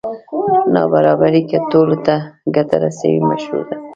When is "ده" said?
3.69-3.75